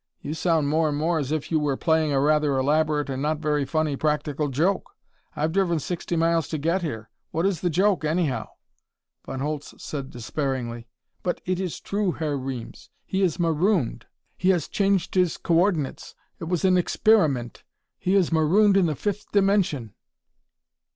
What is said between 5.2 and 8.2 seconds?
I've driven sixty miles to get here. What is the joke,